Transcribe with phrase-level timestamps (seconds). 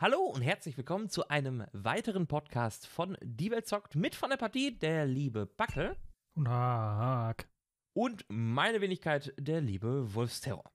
[0.00, 4.36] Hallo und herzlich willkommen zu einem weiteren Podcast von Die Welt zockt mit von der
[4.36, 5.96] Partie der liebe Backel
[6.36, 7.48] Und Haag.
[7.94, 10.70] und meine Wenigkeit der liebe Wolfsterror.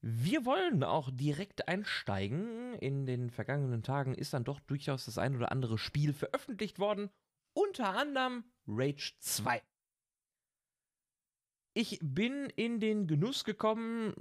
[0.00, 2.74] Wir wollen auch direkt einsteigen.
[2.76, 7.10] In den vergangenen Tagen ist dann doch durchaus das ein oder andere Spiel veröffentlicht worden,
[7.52, 9.60] unter anderem Rage 2.
[11.74, 14.14] Ich bin in den Genuss gekommen,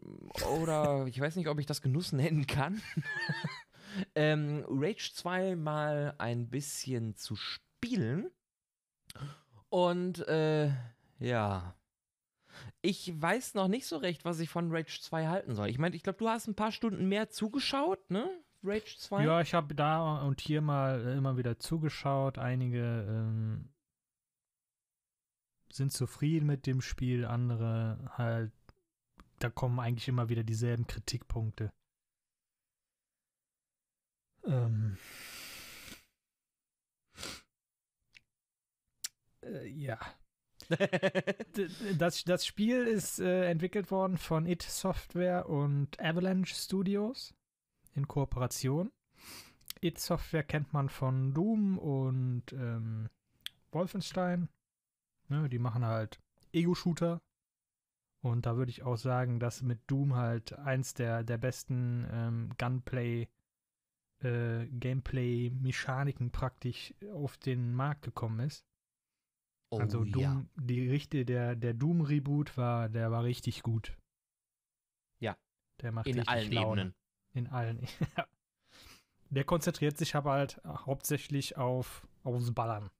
[0.57, 2.81] oder ich weiß nicht, ob ich das Genuss nennen kann,
[4.15, 8.32] ähm, Rage 2 mal ein bisschen zu spielen.
[9.69, 10.71] Und äh,
[11.19, 11.75] ja,
[12.82, 15.69] ich weiß noch nicht so recht, was ich von Rage 2 halten soll.
[15.69, 18.29] Ich meine, ich glaube, du hast ein paar Stunden mehr zugeschaut, ne?
[18.63, 19.25] Rage 2?
[19.25, 22.38] Ja, ich habe da und hier mal immer wieder zugeschaut.
[22.38, 23.69] Einige ähm,
[25.74, 28.52] sind zufrieden mit dem Spiel, andere halt,
[29.39, 31.71] da kommen eigentlich immer wieder dieselben Kritikpunkte.
[34.45, 34.97] Ähm.
[39.44, 40.00] Äh, ja.
[41.97, 47.33] Das, das Spiel ist äh, entwickelt worden von It Software und Avalanche Studios
[47.94, 48.91] in Kooperation.
[49.81, 53.09] It Software kennt man von Doom und ähm,
[53.72, 54.47] Wolfenstein.
[55.31, 56.19] Ne, die machen halt
[56.51, 57.21] Ego-Shooter.
[58.21, 62.49] Und da würde ich auch sagen, dass mit Doom halt eins der, der besten ähm,
[62.57, 63.29] Gunplay,
[64.19, 68.65] äh, Gameplay-Mechaniken praktisch auf den Markt gekommen ist.
[69.71, 70.45] oh, Also Doom, ja.
[70.55, 73.97] die richtige, der, der Doom-Reboot war, der war richtig gut.
[75.19, 75.38] Ja.
[75.81, 76.81] Der macht In richtig allen Laune.
[76.81, 76.95] Ebenen.
[77.33, 77.88] In allen.
[79.29, 82.91] Der konzentriert sich aber halt hauptsächlich auf aufs Ballern.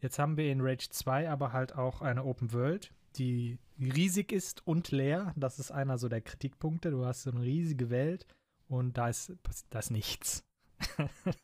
[0.00, 4.66] Jetzt haben wir in Rage 2 aber halt auch eine Open World, die riesig ist
[4.66, 5.32] und leer.
[5.36, 6.90] Das ist einer so der Kritikpunkte.
[6.90, 8.26] Du hast so eine riesige Welt
[8.68, 9.32] und da ist,
[9.70, 10.44] da ist nichts.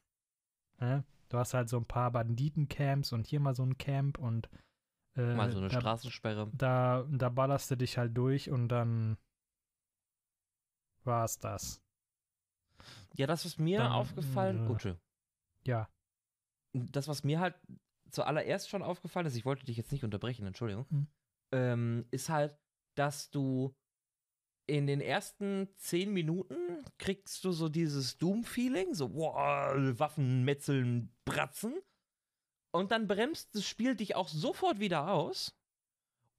[1.28, 4.50] Du hast halt so ein paar Banditencamps und hier mal so ein Camp und
[5.16, 6.50] äh, Mal so eine da, Straßensperre.
[6.52, 9.16] da, da ballerst du dich halt durch und dann
[11.04, 11.80] war's das.
[13.14, 14.94] Ja, das, was mir Dann, aufgefallen, äh, oh, tschö.
[15.64, 15.88] Ja.
[16.72, 17.54] das, was mir halt
[18.12, 21.06] zuallererst schon aufgefallen ist, ich wollte dich jetzt nicht unterbrechen, Entschuldigung, Mhm.
[21.52, 22.56] ähm, ist halt,
[22.96, 23.74] dass du
[24.68, 31.74] in den ersten zehn Minuten kriegst du so dieses Doom-Feeling, so wow, Waffen, Metzeln, Bratzen.
[32.74, 35.54] Und dann bremst das Spiel dich auch sofort wieder aus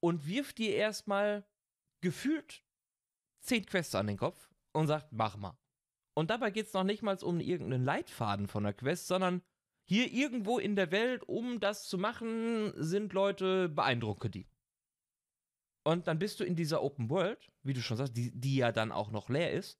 [0.01, 1.45] und wirft dir erstmal
[2.01, 2.63] gefühlt
[3.41, 5.57] zehn Quests an den Kopf und sagt, mach mal.
[6.15, 9.41] Und dabei geht es noch nicht mal um irgendeinen Leitfaden von der Quest, sondern
[9.85, 14.47] hier irgendwo in der Welt, um das zu machen, sind Leute, beeindrucke die.
[15.85, 18.71] Und dann bist du in dieser Open World, wie du schon sagst, die, die ja
[18.71, 19.79] dann auch noch leer ist.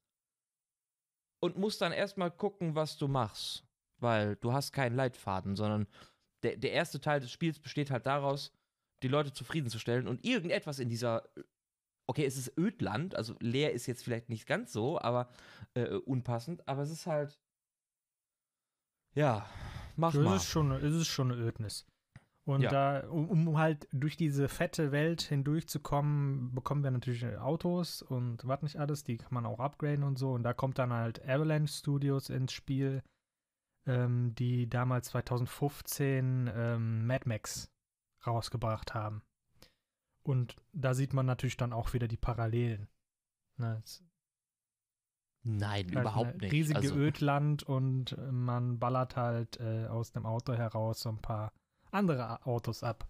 [1.42, 3.66] Und musst dann erstmal gucken, was du machst.
[3.98, 5.88] Weil du hast keinen Leitfaden, sondern
[6.44, 8.52] der, der erste Teil des Spiels besteht halt daraus,
[9.02, 11.30] die Leute zufriedenzustellen und irgendetwas in dieser.
[12.06, 15.30] Okay, es ist Ödland, also leer ist jetzt vielleicht nicht ganz so, aber
[15.74, 17.40] äh, unpassend, aber es ist halt.
[19.16, 19.50] Ja,
[19.96, 20.36] mach Das mal.
[20.36, 21.86] ist schon, es ist schon eine Ödnis.
[22.46, 22.70] Und Ja.
[23.02, 28.62] da, um, um halt durch diese fette Welt hindurchzukommen, bekommen wir natürlich Autos und was
[28.64, 30.34] nicht alles, die kann man auch upgraden und so.
[30.34, 33.02] Und da kommt dann halt Avalanche Studios ins Spiel,
[33.86, 37.72] ähm, die damals 2015 ähm, Mad Max
[38.28, 39.22] rausgebracht haben.
[40.22, 42.88] Und da sieht man natürlich dann auch wieder die Parallelen.
[43.58, 44.04] Ne, es
[45.46, 46.54] Nein, halt überhaupt nicht.
[46.54, 51.20] Riesige also, Ödland und äh, man ballert halt äh, aus dem Auto heraus so ein
[51.20, 51.52] paar
[51.92, 53.06] andere Autos ab.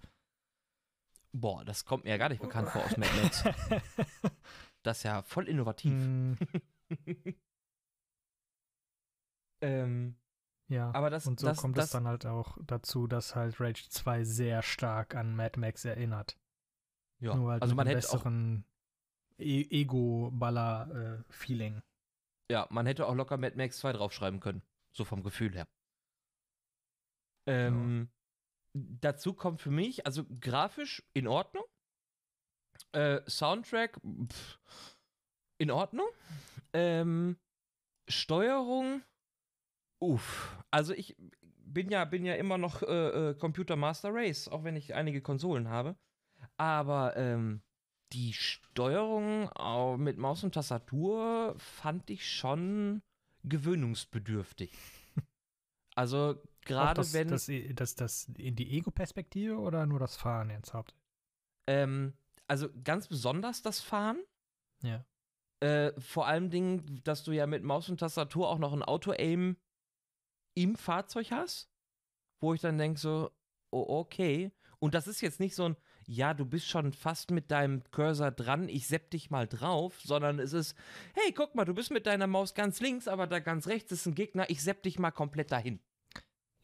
[1.31, 3.43] boah, das kommt mir ja gar nicht bekannt vor aus Mad Max.
[4.83, 5.93] Das ist ja voll innovativ.
[5.93, 6.33] Mm,
[9.61, 10.17] ähm,
[10.67, 10.93] ja.
[10.93, 13.87] aber das, und so das, kommt das, es dann halt auch dazu, dass halt Rage
[13.87, 16.37] 2 sehr stark an Mad Max erinnert.
[17.19, 17.33] ja.
[17.33, 18.65] Nur halt also man hätte auch, besseren
[19.37, 21.81] e Ego-Baller-Feeling.
[22.51, 24.61] Ja, man hätte auch locker Mad Max 2 draufschreiben können.
[24.95, 25.67] So vom Gefühl her.
[27.47, 28.09] Ähm,
[28.73, 31.63] Dazu kommt für mich, also grafisch in Ordnung.
[32.91, 34.59] Äh, Soundtrack pff,
[35.59, 36.07] in Ordnung.
[36.73, 37.37] Ähm,
[38.09, 39.03] Steuerung,
[40.01, 40.57] uff.
[40.71, 44.75] Also ich bin ja, bin ja immer noch äh, äh, Computer Master Race, auch wenn
[44.75, 45.95] ich einige Konsolen habe.
[46.57, 47.61] Aber ähm,
[48.13, 49.49] die Steuerung
[50.01, 53.01] mit Maus und Tastatur fand ich schon
[53.43, 54.71] gewöhnungsbedürftig.
[55.95, 60.73] Also gerade das, wenn das, das, das in die Ego-Perspektive oder nur das Fahren jetzt
[60.73, 61.03] hauptsächlich?
[61.67, 62.13] ähm,
[62.47, 64.23] also ganz besonders das Fahren.
[64.81, 65.05] Ja.
[65.59, 69.57] Äh, vor allem Dingen, dass du ja mit Maus und Tastatur auch noch ein Auto-Aim
[70.55, 71.69] im Fahrzeug hast,
[72.39, 73.31] wo ich dann denke so,
[73.71, 74.51] oh, okay.
[74.79, 78.31] Und das ist jetzt nicht so ein, ja, du bist schon fast mit deinem Cursor
[78.31, 80.75] dran, ich sepp dich mal drauf, sondern es ist,
[81.13, 84.05] hey, guck mal, du bist mit deiner Maus ganz links, aber da ganz rechts ist
[84.05, 85.79] ein Gegner, ich sepp dich mal komplett dahin.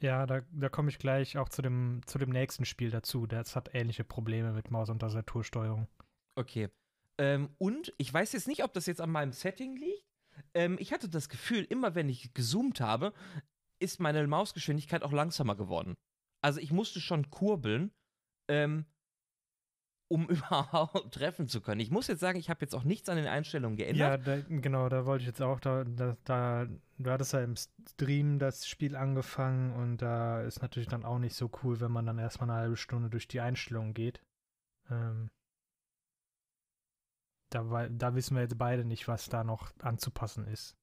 [0.01, 3.27] Ja, da, da komme ich gleich auch zu dem, zu dem nächsten Spiel dazu.
[3.27, 5.87] Das hat ähnliche Probleme mit Maus- und Tastatursteuerung.
[6.35, 6.69] Okay.
[7.19, 10.05] Ähm, und ich weiß jetzt nicht, ob das jetzt an meinem Setting liegt.
[10.53, 13.13] Ähm, ich hatte das Gefühl, immer wenn ich gezoomt habe,
[13.79, 15.95] ist meine Mausgeschwindigkeit auch langsamer geworden.
[16.41, 17.91] Also ich musste schon kurbeln,
[18.49, 18.85] ähm,
[20.09, 21.79] um überhaupt treffen zu können.
[21.79, 24.27] Ich muss jetzt sagen, ich habe jetzt auch nichts an den Einstellungen geändert.
[24.27, 26.67] Ja, da, genau, da wollte ich jetzt auch, da, da, da,
[26.97, 31.35] du hattest ja im Stream das Spiel angefangen und da ist natürlich dann auch nicht
[31.35, 34.21] so cool, wenn man dann erstmal eine halbe Stunde durch die Einstellungen geht.
[34.89, 35.29] Ähm,
[37.51, 40.75] da, da wissen wir jetzt beide nicht, was da noch anzupassen ist.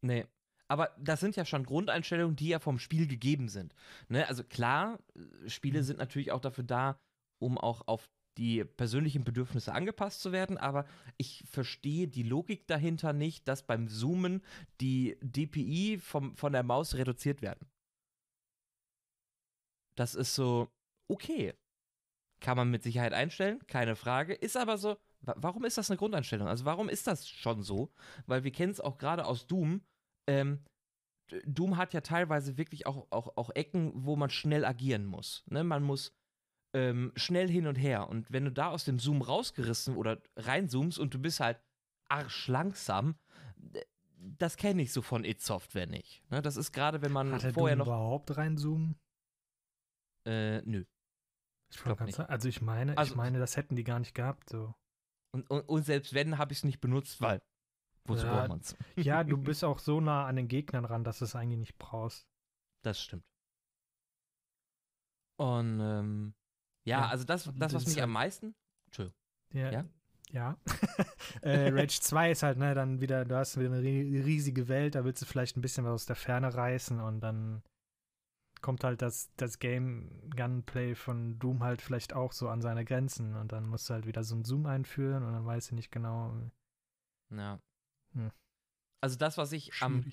[0.00, 0.26] Nee.
[0.68, 3.74] Aber das sind ja schon Grundeinstellungen, die ja vom Spiel gegeben sind.
[4.08, 4.28] Ne?
[4.28, 4.98] Also klar,
[5.46, 5.84] Spiele mhm.
[5.84, 7.00] sind natürlich auch dafür da,
[7.38, 10.86] um auch auf die persönlichen Bedürfnisse angepasst zu werden, aber
[11.16, 14.42] ich verstehe die Logik dahinter nicht, dass beim Zoomen
[14.80, 17.68] die DPI vom, von der Maus reduziert werden.
[19.96, 20.68] Das ist so,
[21.08, 21.54] okay.
[22.40, 24.32] Kann man mit Sicherheit einstellen, keine Frage.
[24.32, 26.46] Ist aber so, warum ist das eine Grundeinstellung?
[26.46, 27.90] Also warum ist das schon so?
[28.26, 29.82] Weil wir kennen es auch gerade aus Doom.
[30.28, 30.62] Ähm,
[31.44, 35.42] Doom hat ja teilweise wirklich auch, auch, auch Ecken, wo man schnell agieren muss.
[35.46, 35.64] Ne?
[35.64, 36.12] Man muss
[36.74, 38.08] ähm, schnell hin und her.
[38.08, 41.60] Und wenn du da aus dem Zoom rausgerissen oder reinzoomst und du bist halt
[42.08, 43.16] arschlangsam,
[44.16, 46.22] das kenne ich so von It Software nicht.
[46.30, 47.94] Ne, das ist gerade, wenn man Hat der vorher Doom noch.
[47.94, 48.98] überhaupt reinzoomen?
[50.24, 50.84] Äh, nö.
[51.70, 52.18] Ich glaub nicht.
[52.18, 54.50] Also ich meine, also, ich meine, das hätten die gar nicht gehabt.
[54.50, 54.74] So.
[55.32, 57.42] Und, und, und selbst wenn, habe ich es nicht benutzt, weil
[58.04, 58.76] wozu ja, braucht man es?
[58.96, 61.78] ja, du bist auch so nah an den Gegnern ran, dass du es eigentlich nicht
[61.78, 62.26] brauchst.
[62.82, 63.24] Das stimmt.
[65.36, 66.34] Und ähm,
[66.88, 68.54] ja, ja, also das, das was mich halt am meisten.
[68.86, 69.18] Entschuldigung.
[69.52, 69.70] Ja.
[69.70, 69.84] Ja.
[70.30, 70.56] ja.
[71.42, 75.04] äh, Rage 2 ist halt, ne, dann wieder, du hast wieder eine riesige Welt, da
[75.04, 77.62] willst du vielleicht ein bisschen was aus der Ferne reißen und dann
[78.60, 83.36] kommt halt das, das Game Gunplay von Doom halt vielleicht auch so an seine Grenzen
[83.36, 85.92] und dann musst du halt wieder so einen Zoom einführen und dann weißt du nicht
[85.92, 86.34] genau.
[87.30, 87.60] Ja.
[88.14, 88.32] Hm.
[89.00, 90.04] Also das, was ich am,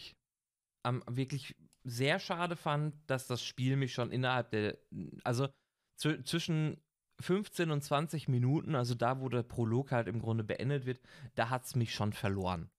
[0.83, 4.77] am wirklich sehr schade fand, dass das Spiel mich schon innerhalb der,
[5.23, 5.49] also
[5.97, 6.77] zwischen
[7.21, 11.01] 15 und 20 Minuten, also da, wo der Prolog halt im Grunde beendet wird,
[11.35, 12.69] da hat es mich schon verloren.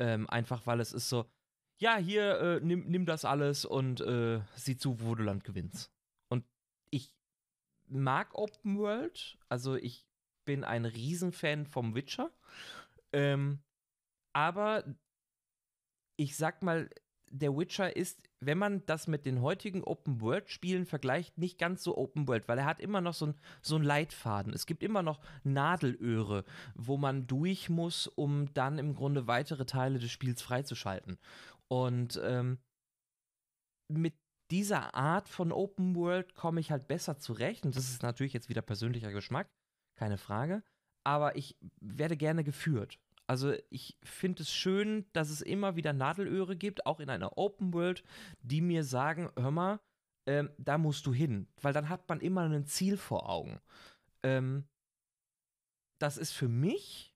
[0.00, 1.30] Ähm, einfach weil es ist so,
[1.80, 5.92] ja, hier, äh, nimm, nimm das alles und äh, sieh zu, wo du Land gewinnst.
[6.28, 6.44] Und
[6.90, 7.14] ich
[7.86, 10.06] mag Open World, also ich
[10.44, 12.32] bin ein Riesenfan vom Witcher.
[13.12, 13.60] Ähm,
[14.32, 14.84] aber
[16.16, 16.90] ich sag mal,
[17.30, 22.48] der Witcher ist, wenn man das mit den heutigen Open-World-Spielen vergleicht, nicht ganz so Open-World,
[22.48, 24.52] weil er hat immer noch so, ein, so einen Leitfaden.
[24.52, 26.44] Es gibt immer noch Nadelöhre,
[26.74, 31.18] wo man durch muss, um dann im Grunde weitere Teile des Spiels freizuschalten.
[31.68, 32.58] Und ähm,
[33.88, 34.14] mit
[34.50, 37.66] dieser Art von Open World komme ich halt besser zurecht.
[37.66, 39.48] Und das ist natürlich jetzt wieder persönlicher Geschmack,
[39.96, 40.62] keine Frage.
[41.04, 42.98] Aber ich werde gerne geführt.
[43.28, 47.74] Also ich finde es schön, dass es immer wieder Nadelöhre gibt, auch in einer Open
[47.74, 48.02] World,
[48.40, 49.80] die mir sagen, hör mal,
[50.26, 53.60] ähm, da musst du hin, weil dann hat man immer ein Ziel vor Augen.
[54.22, 54.64] Ähm,
[56.00, 57.14] das ist für mich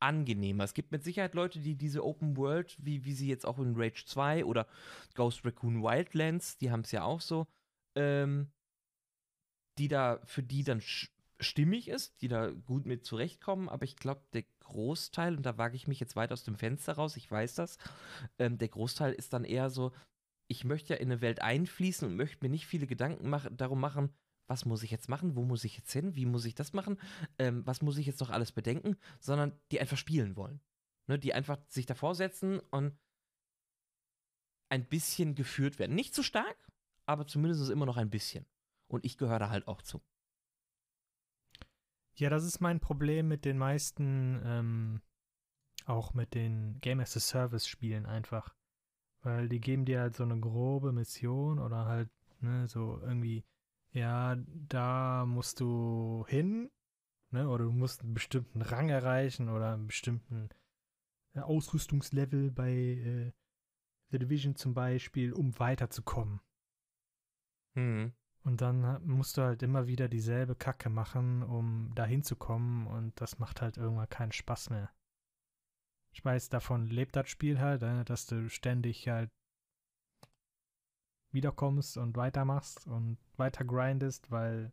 [0.00, 0.64] angenehmer.
[0.64, 3.74] Es gibt mit Sicherheit Leute, die diese Open World, wie, wie sie jetzt auch in
[3.76, 4.66] Rage 2 oder
[5.14, 7.46] Ghost Raccoon Wildlands, die haben es ja auch so,
[7.96, 8.50] ähm,
[9.78, 10.80] die da, für die dann
[11.42, 15.76] stimmig ist, die da gut mit zurechtkommen, aber ich glaube, der Großteil, und da wage
[15.76, 17.78] ich mich jetzt weit aus dem Fenster raus, ich weiß das,
[18.38, 19.92] ähm, der Großteil ist dann eher so,
[20.48, 23.80] ich möchte ja in eine Welt einfließen und möchte mir nicht viele Gedanken mach darum
[23.80, 24.10] machen,
[24.46, 26.98] was muss ich jetzt machen, wo muss ich jetzt hin, wie muss ich das machen,
[27.38, 30.60] ähm, was muss ich jetzt noch alles bedenken, sondern die einfach spielen wollen.
[31.08, 32.96] Ne, die einfach sich davor setzen und
[34.70, 35.96] ein bisschen geführt werden.
[35.96, 36.56] Nicht zu stark,
[37.06, 38.46] aber zumindest immer noch ein bisschen.
[38.88, 40.00] Und ich gehöre da halt auch zu.
[42.22, 45.02] Ja, das ist mein Problem mit den meisten, ähm,
[45.86, 48.54] auch mit den Game as a Service Spielen einfach.
[49.22, 53.44] Weil die geben dir halt so eine grobe Mission oder halt, ne, so irgendwie,
[53.90, 56.70] ja, da musst du hin,
[57.32, 60.48] ne, oder du musst einen bestimmten Rang erreichen oder einen bestimmten
[61.34, 63.32] äh, Ausrüstungslevel bei äh,
[64.12, 66.40] The Division zum Beispiel, um weiterzukommen.
[67.74, 68.12] Hm.
[68.44, 73.38] Und dann musst du halt immer wieder dieselbe Kacke machen, um da hinzukommen und das
[73.38, 74.90] macht halt irgendwann keinen Spaß mehr.
[76.12, 79.30] Ich weiß, davon lebt das Spiel halt, äh, dass du ständig halt
[81.30, 84.72] wiederkommst und weitermachst und weiter grindest, weil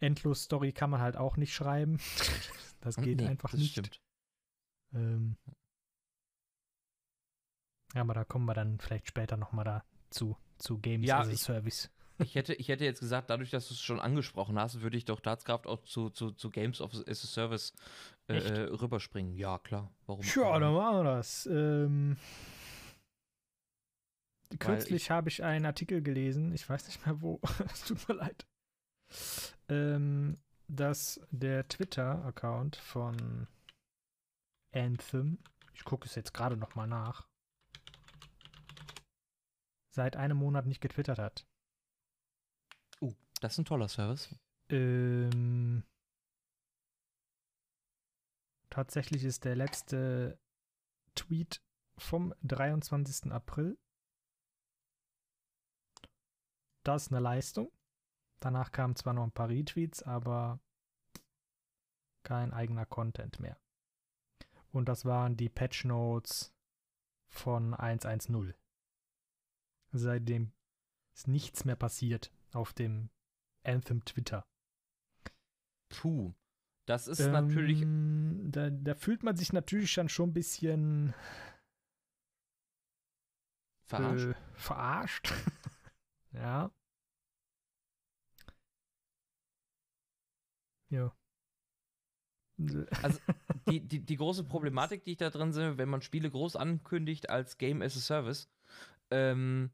[0.00, 1.98] Endlos-Story kann man halt auch nicht schreiben.
[2.80, 3.72] das geht nee, einfach das nicht.
[3.72, 4.00] Stimmt.
[4.92, 5.36] Ähm,
[7.94, 11.36] ja, aber da kommen wir dann vielleicht später nochmal dazu, zu Games ja, as a
[11.36, 11.90] Service.
[12.20, 15.04] Ich hätte, ich hätte jetzt gesagt, dadurch, dass du es schon angesprochen hast, würde ich
[15.04, 17.72] doch Tatskraft auch zu, zu, zu Games as a Service
[18.26, 19.36] äh, rüberspringen.
[19.36, 19.92] Ja, klar.
[20.06, 20.24] Warum?
[20.34, 21.46] Ja, dann machen wir das.
[21.46, 22.16] Ähm,
[24.58, 27.40] kürzlich habe ich einen Artikel gelesen, ich weiß nicht mehr wo,
[27.72, 28.46] es tut mir leid,
[29.68, 33.46] ähm, dass der Twitter-Account von
[34.74, 35.38] Anthem,
[35.72, 37.28] ich gucke es jetzt gerade noch mal nach,
[39.94, 41.46] seit einem Monat nicht getwittert hat.
[43.40, 44.34] Das ist ein toller Service.
[44.68, 45.84] Ähm,
[48.70, 50.38] tatsächlich ist der letzte
[51.14, 51.62] Tweet
[51.96, 53.32] vom 23.
[53.32, 53.78] April.
[56.84, 57.70] Das ist eine Leistung.
[58.40, 60.60] Danach kamen zwar noch ein paar Retweets, aber
[62.22, 63.58] kein eigener Content mehr.
[64.70, 66.54] Und das waren die Patch Notes
[67.28, 68.54] von 1.1.0.
[69.92, 70.52] Seitdem
[71.14, 73.10] ist nichts mehr passiert auf dem
[73.68, 74.46] Anthem Twitter.
[75.90, 76.34] Puh,
[76.86, 77.84] das ist ähm, natürlich.
[78.50, 81.14] Da, da, fühlt man sich natürlich dann schon ein bisschen
[83.84, 84.26] verarscht.
[84.26, 85.34] Äh, verarscht.
[86.32, 86.70] ja.
[90.90, 91.14] Ja.
[93.02, 93.20] Also
[93.68, 97.30] die, die, die große Problematik, die ich da drin sehe, wenn man Spiele groß ankündigt
[97.30, 98.48] als Game as a Service,
[99.10, 99.70] ähm,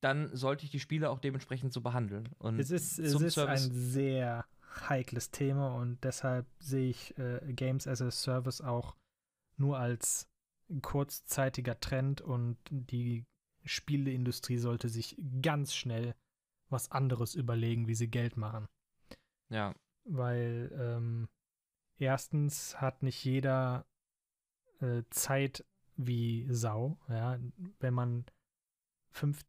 [0.00, 2.28] dann sollte ich die Spiele auch dementsprechend so behandeln.
[2.38, 4.46] Und es ist, es ist ein sehr
[4.88, 8.96] heikles Thema und deshalb sehe ich äh, Games as a Service auch
[9.56, 10.28] nur als
[10.80, 13.26] kurzzeitiger Trend und die
[13.64, 16.14] Spieleindustrie sollte sich ganz schnell
[16.68, 18.68] was anderes überlegen, wie sie Geld machen.
[19.48, 19.74] Ja.
[20.04, 21.28] Weil ähm,
[21.98, 23.84] erstens hat nicht jeder
[24.80, 25.64] äh, Zeit
[25.96, 26.96] wie Sau.
[27.08, 27.38] Ja?
[27.80, 28.24] Wenn man
[29.10, 29.44] fünf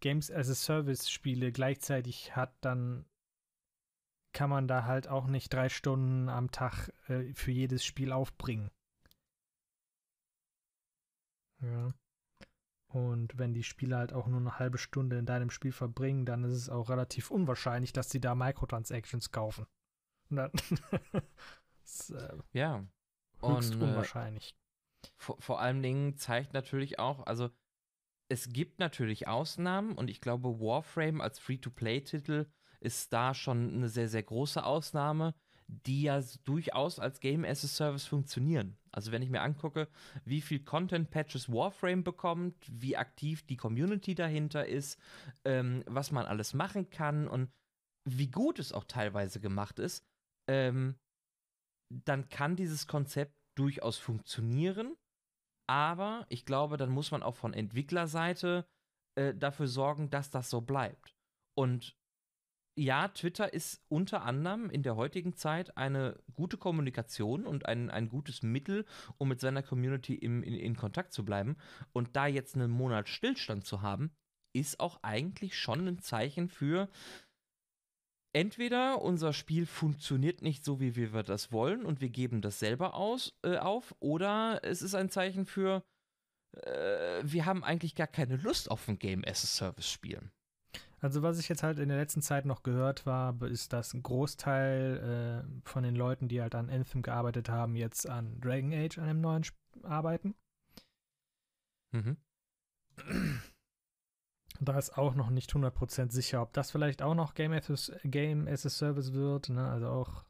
[0.00, 3.04] Games as a Service Spiele gleichzeitig hat, dann
[4.32, 8.70] kann man da halt auch nicht drei Stunden am Tag äh, für jedes Spiel aufbringen.
[11.60, 11.92] Ja.
[12.88, 16.42] Und wenn die Spieler halt auch nur eine halbe Stunde in deinem Spiel verbringen, dann
[16.42, 19.66] ist es auch relativ unwahrscheinlich, dass sie da Microtransactions kaufen.
[21.84, 22.84] Ist, äh, ja.
[23.40, 24.56] Höchst Und, äh, unwahrscheinlich.
[25.16, 27.50] Vor, vor allen Dingen zeigt natürlich auch, also
[28.30, 32.46] es gibt natürlich Ausnahmen und ich glaube, Warframe als Free-to-Play-Titel
[32.78, 35.34] ist da schon eine sehr, sehr große Ausnahme,
[35.66, 38.76] die ja durchaus als Game as a Service funktionieren.
[38.92, 39.88] Also wenn ich mir angucke,
[40.24, 44.98] wie viel Content-Patches Warframe bekommt, wie aktiv die Community dahinter ist,
[45.44, 47.50] ähm, was man alles machen kann und
[48.08, 50.04] wie gut es auch teilweise gemacht ist,
[50.48, 50.96] ähm,
[51.92, 54.96] dann kann dieses Konzept durchaus funktionieren.
[55.70, 58.66] Aber ich glaube, dann muss man auch von Entwicklerseite
[59.14, 61.14] äh, dafür sorgen, dass das so bleibt.
[61.56, 61.96] Und
[62.76, 68.08] ja, Twitter ist unter anderem in der heutigen Zeit eine gute Kommunikation und ein, ein
[68.08, 68.84] gutes Mittel,
[69.16, 71.56] um mit seiner Community im, in, in Kontakt zu bleiben.
[71.92, 74.10] Und da jetzt einen Monat Stillstand zu haben,
[74.52, 76.88] ist auch eigentlich schon ein Zeichen für,
[78.32, 82.94] entweder unser Spiel funktioniert nicht so, wie wir das wollen und wir geben das selber
[82.94, 85.82] aus, äh, auf, oder es ist ein Zeichen für,
[86.52, 90.30] äh, wir haben eigentlich gar keine Lust auf ein Game as a Service spielen.
[91.00, 94.02] Also was ich jetzt halt in der letzten Zeit noch gehört habe, ist, dass ein
[94.02, 98.98] Großteil äh, von den Leuten, die halt an Anthem gearbeitet haben, jetzt an Dragon Age,
[98.98, 100.34] an einem neuen Sp arbeiten.
[101.92, 102.16] Mhm.
[104.58, 107.98] Da ist auch noch nicht 100% sicher, ob das vielleicht auch noch Game as a,
[108.04, 109.70] Game as a Service wird, ne?
[109.70, 110.24] also auch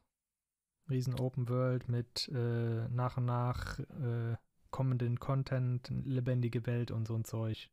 [0.89, 4.35] riesen Open World mit äh, nach und nach äh,
[4.69, 7.69] kommenden Content, lebendige Welt und so ein Zeug.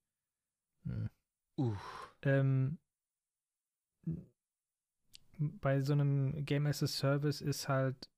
[0.84, 1.10] Hm.
[1.58, 1.76] Uh.
[2.22, 2.78] Ähm,
[5.38, 8.10] bei so einem Game as a Service ist halt,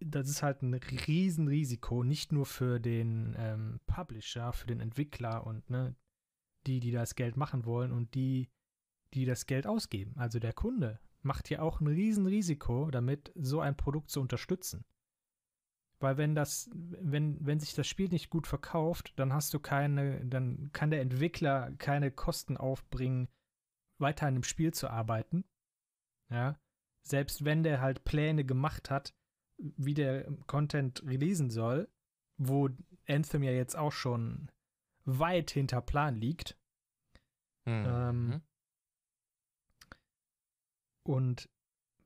[0.00, 5.70] das ist halt ein Riesenrisiko, nicht nur für den ähm, Publisher, für den Entwickler und
[5.70, 5.94] ne,
[6.66, 8.48] die, die das Geld machen wollen und die,
[9.14, 10.14] die das Geld ausgeben.
[10.16, 14.84] Also der Kunde macht ja auch ein Riesenrisiko, damit so ein Produkt zu unterstützen.
[16.00, 20.26] Weil wenn das, wenn, wenn sich das Spiel nicht gut verkauft, dann hast du keine,
[20.26, 23.28] dann kann der Entwickler keine Kosten aufbringen,
[23.98, 25.44] weiter an dem Spiel zu arbeiten.
[26.28, 26.58] Ja.
[27.02, 29.14] Selbst wenn der halt Pläne gemacht hat,
[29.58, 31.88] wie der Content releasen soll,
[32.36, 32.68] wo
[33.06, 34.50] Anthem ja jetzt auch schon
[35.04, 36.56] weit hinter Plan liegt.
[37.64, 37.84] Mhm.
[37.86, 38.42] Ähm,
[41.04, 41.48] und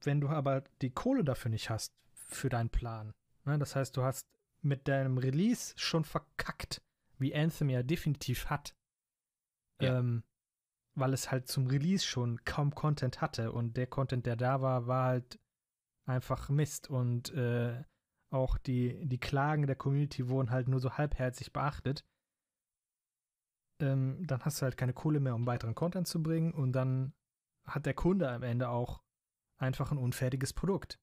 [0.03, 4.03] wenn du aber die Kohle dafür nicht hast, für deinen Plan, ne, das heißt, du
[4.03, 4.27] hast
[4.63, 6.83] mit deinem Release schon verkackt,
[7.19, 8.75] wie Anthem ja definitiv hat,
[9.81, 9.99] Ja.
[9.99, 10.25] ähm,
[10.95, 14.87] weil es halt zum Release schon kaum Content hatte und der Content, der da war,
[14.87, 15.39] war halt
[16.07, 17.83] einfach Mist und äh,
[18.31, 22.05] auch die, die Klagen der Community wurden halt nur so halbherzig beachtet.
[23.81, 27.13] Ähm, dann hast du halt keine Kohle mehr, um weiteren Content zu bringen und dann
[27.65, 29.03] hat der Kunde am Ende auch
[29.59, 30.99] einfach ein unfertiges Produkt.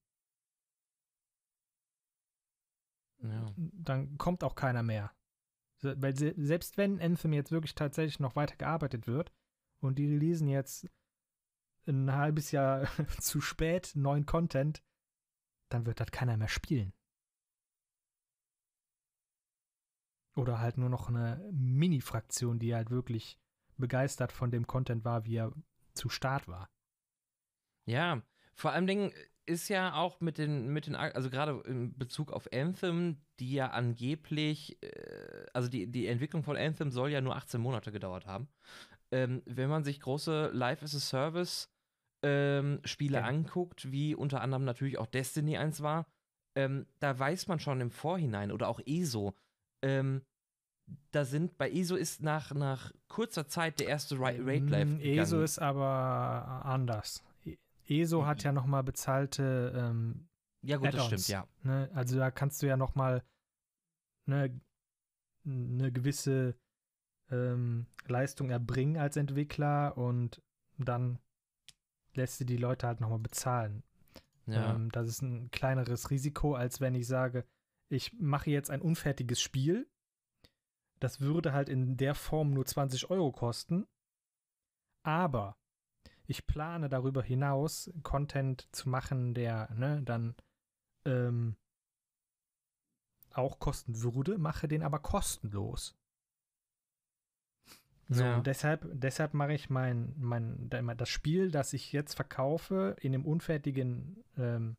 [3.23, 3.45] ja.
[3.57, 5.11] Dann kommt auch keiner mehr.
[5.81, 9.33] Weil se selbst wenn Anthem jetzt wirklich tatsächlich noch weiter gearbeitet wird
[9.81, 10.89] und die releasen jetzt
[11.87, 12.87] ein halbes Jahr
[13.19, 14.81] zu spät neuen Content,
[15.69, 16.93] dann wird das keiner mehr spielen.
[20.35, 23.37] Oder halt nur noch eine Mini-Fraktion, die halt wirklich
[23.77, 25.51] begeistert von dem Content war, wie er
[25.93, 26.69] zu Start war.
[27.85, 28.21] Ja,
[28.55, 29.11] vor allem Dingen
[29.45, 33.71] ist ja auch mit den, mit den, also gerade in Bezug auf Anthem, die ja
[33.71, 38.47] angeblich, äh, also die, die Entwicklung von Anthem soll ja nur 18 Monate gedauert haben.
[39.11, 41.69] Ähm, wenn man sich große Live-as-a-Service
[42.23, 43.25] ähm, Spiele Ja.
[43.25, 46.07] anguckt, wie unter anderem natürlich auch Destiny eins war,
[46.55, 49.33] ähm, da weiß man schon im Vorhinein oder auch ESO,
[49.83, 50.21] ähm,
[51.11, 54.99] da sind, bei ESO ist nach, nach kurzer Zeit der erste Ra Raid Live Mm,
[54.99, 57.23] ESO ist aber anders.
[57.87, 60.27] ESO hat ja nochmal bezahlte ähm,
[60.61, 61.47] Ja gut, das stimmt, ja.
[61.63, 61.89] Ne?
[61.93, 63.23] Also da kannst du ja noch mal
[64.25, 64.59] ne,
[65.45, 66.55] eine gewisse
[67.29, 70.41] ähm, Leistung erbringen als Entwickler und
[70.77, 71.19] dann
[72.13, 73.83] lässt du die Leute halt noch mal bezahlen.
[74.47, 74.75] ja.
[74.75, 77.45] Ähm, das ist ein kleineres Risiko, als wenn ich sage,
[77.93, 79.89] ich mache jetzt ein unfertiges Spiel.
[80.99, 83.87] Das würde halt in der Form nur 20 Euro kosten.
[85.03, 85.57] Aber
[86.25, 90.35] ich plane darüber hinaus, Content zu machen, der ne, dann
[91.05, 91.57] ähm,
[93.33, 95.97] auch kosten würde, mache den aber kostenlos.
[98.09, 98.37] So, Ja.
[98.37, 103.25] und deshalb, deshalb mache ich mein, mein, das Spiel, das ich jetzt verkaufe, in dem
[103.25, 104.77] unfertigen ähm,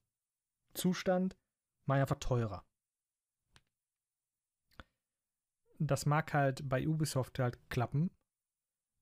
[0.75, 1.37] Zustand,
[1.87, 2.65] ich einfach teurer.
[5.87, 8.11] Das mag halt bei Ubisoft halt klappen.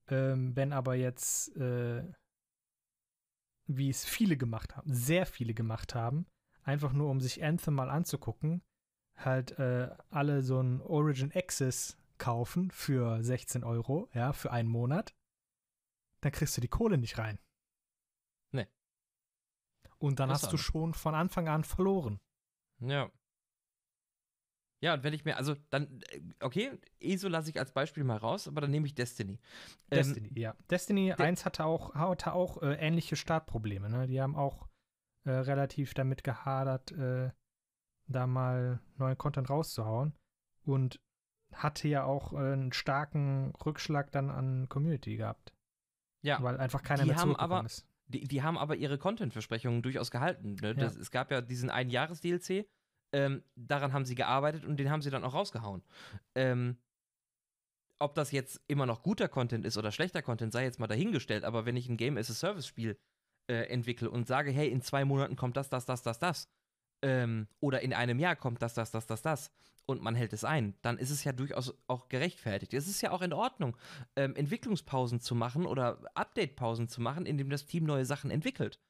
[0.09, 2.05] Ähm, wenn aber jetzt, äh,
[3.67, 6.27] wie es viele gemacht haben, sehr viele gemacht haben,
[6.65, 8.63] einfach nur um sich Anthem mal anzugucken,
[9.17, 15.15] halt äh, alle so ein Origin Access kaufen für 16 Euro, ja, für einen Monat,
[16.21, 17.39] dann kriegst du die Kohle nicht rein.
[18.53, 18.69] Nee.
[19.99, 22.21] Und dann Das hast du schon von Anfang an verloren.
[22.81, 23.11] Ja.
[24.83, 28.17] Ja, und wenn ich mir, also dann, äh, okay, ESO lasse ich als Beispiel mal
[28.17, 29.35] raus, aber dann nehme ich Destiny.
[29.91, 30.57] Ähm, Destiny, ja.
[30.69, 33.89] Destiny der- 1 hatte auch, hatte auch äh, ähnliche Startprobleme.
[33.89, 34.07] Ne?
[34.09, 34.69] Die haben auch
[35.25, 37.31] äh, relativ damit gehadert, äh,
[38.09, 40.15] da mal neuen Content rauszuhauen.
[40.65, 41.01] Und
[41.53, 45.53] hatte ja auch äh, einen starken Rückschlag dann an Community gehabt.
[46.23, 47.87] Ja, Weil einfach keiner die mehr haben aber- ist.
[48.09, 50.55] die, die haben aber ihre Content-Versprechungen durchaus gehalten.
[50.61, 50.75] Ne?
[50.75, 52.67] Das, Es gab ja diesen einen Jahres-DLC,
[53.13, 55.83] ähm, daran haben sie gearbeitet und den haben sie dann auch rausgehauen.
[56.35, 56.79] Ähm,
[57.99, 61.45] ob das jetzt immer noch guter Content ist oder schlechter Content, sei jetzt mal dahingestellt,
[61.45, 62.99] aber wenn ich ein Game-as-a-Service-Spiel
[63.49, 66.49] äh, entwickle und sage, hey, in zwei Monaten kommt das, das, das, das, das,
[67.03, 69.51] ähm, oder in einem Jahr kommt das, das, das, das, das,
[69.87, 72.75] und man hält es ein, dann ist es ja durchaus auch gerechtfertigt.
[72.75, 73.77] Es ist ja auch in Ordnung,
[74.17, 78.81] ähm, Entwicklungspausen zu machen oder Update-Pausen zu machen, indem das Team neue Sachen entwickelt.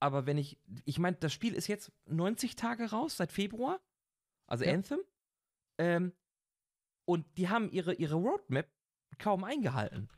[0.00, 3.80] Aber wenn ich, ich meine, das Spiel ist jetzt 90 Tage raus, seit Februar,
[4.46, 4.72] also Ja.
[4.72, 5.00] Anthem,
[5.78, 6.12] ähm,
[7.06, 8.68] und die haben ihre, ihre Roadmap
[9.18, 10.08] kaum eingehalten.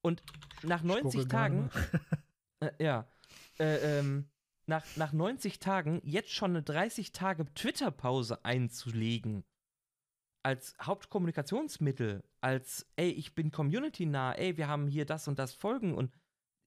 [0.00, 0.22] Und
[0.62, 1.70] nach 90 Spucke Tagen,
[2.60, 3.06] äh, ja,
[3.58, 4.28] äh, ähm,
[4.66, 9.44] nach, nach 90 Tagen jetzt schon eine 30 Tage Twitter-Pause einzulegen,
[10.42, 15.94] als Hauptkommunikationsmittel, als, ey, ich bin community-nah, ey, wir haben hier das und das Folgen
[15.94, 16.12] und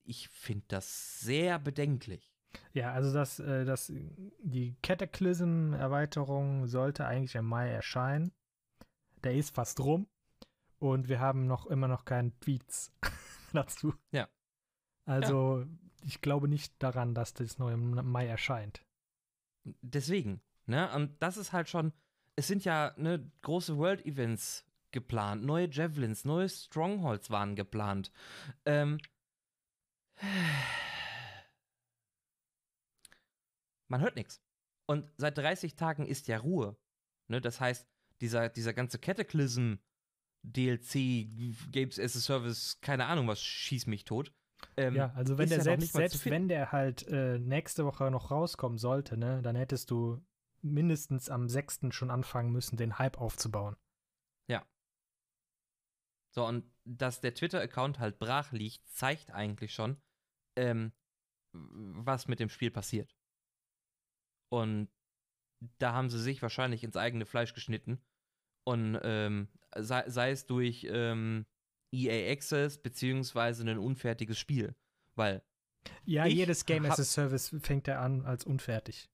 [0.03, 2.31] ich finde das sehr bedenklich.
[2.73, 3.91] Ja, also das, äh, das,
[4.39, 8.31] die Cataclysm-Erweiterung sollte eigentlich im Mai erscheinen.
[9.23, 10.07] Der ist fast rum.
[10.79, 12.91] Und wir haben noch immer noch keinen Tweets
[13.53, 13.93] dazu.
[14.11, 14.27] Ja.
[15.05, 15.65] Also,
[16.03, 18.83] ich glaube nicht daran, dass das neu im Mai erscheint.
[19.81, 21.93] Deswegen, ne, und das ist halt schon,
[22.35, 28.11] es sind ja, ne, große World-Events geplant, neue Javelins, neue Strongholds waren geplant.
[28.65, 28.97] Ähm,
[33.87, 34.41] man hört nichts.
[34.87, 36.77] Und seit 30 Tagen ist ja Ruhe.
[37.27, 37.41] Ne?
[37.41, 37.87] Das heißt,
[38.21, 39.75] dieser, dieser ganze Cataclysm
[40.43, 41.27] DLC,
[41.71, 44.33] Games as a Service, keine Ahnung was, schieß mich tot.
[44.77, 48.31] Ähm, ja, also wenn der ja selbst, selbst wenn der halt äh, nächste Woche noch
[48.31, 50.23] rauskommen sollte, ne, dann hättest du
[50.61, 51.87] mindestens am 6.
[51.89, 53.75] schon anfangen müssen, den Hype aufzubauen.
[54.47, 54.65] Ja.
[56.29, 60.01] So, und dass der Twitter-Account halt brach liegt, zeigt eigentlich schon,
[60.61, 60.91] ähm,
[61.53, 63.15] was mit dem Spiel passiert.
[64.49, 64.89] Und
[65.77, 68.01] da haben sie sich wahrscheinlich ins eigene Fleisch geschnitten.
[68.63, 71.45] Und ähm, sei, sei, es durch ähm,
[71.91, 74.75] EA Access beziehungsweise ein unfertiges Spiel.
[75.15, 75.43] Weil.
[76.05, 79.09] Ja, jedes Game as a Service fängt er an als unfertig.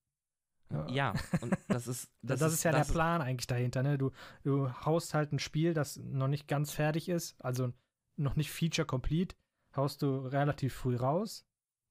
[0.89, 2.09] Ja, und das ist.
[2.27, 3.97] Das, das ist, ist ja das der Plan eigentlich dahinter, ne?
[3.97, 4.11] Du,
[4.43, 7.71] du haust halt ein Spiel, das noch nicht ganz fertig ist, also
[8.17, 9.33] noch nicht feature complete,
[9.77, 11.45] haust du relativ früh raus.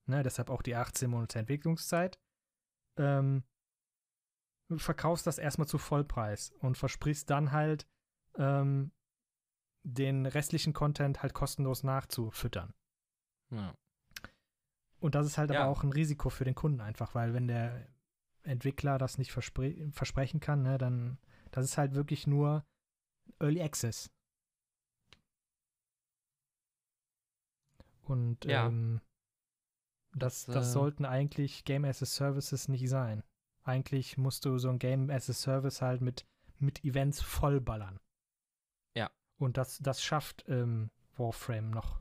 [0.07, 0.23] Ne?
[0.23, 2.19] Deshalb auch die 18 Monate Entwicklungszeit.
[2.99, 3.45] Ähm,
[4.77, 7.87] verkaufst das erstmal zu Vollpreis und versprichst dann halt,
[8.37, 8.93] ähm,
[9.85, 12.75] den restlichen Content halt kostenlos nachzufüttern.
[13.51, 13.75] Ja.
[14.99, 15.61] Und das ist halt ja.
[15.61, 17.87] aber auch ein Risiko für den Kunden einfach, weil wenn der
[18.43, 21.19] Entwickler das nicht verspre versprechen kann, ne, dann
[21.53, 22.67] das ist halt wirklich nur
[23.39, 24.11] Early Access.
[28.07, 28.67] Und ja.
[28.67, 29.01] ähm,
[30.15, 33.23] das, das äh, sollten eigentlich Game as a Services nicht sein.
[33.63, 36.25] Eigentlich musst du so ein Game as a Service halt mit,
[36.59, 37.99] mit Events vollballern.
[38.95, 39.11] Ja.
[39.39, 42.01] Und das, das schafft ähm, Warframe noch.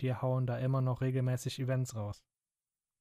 [0.00, 2.22] Die hauen da immer noch regelmäßig Events raus.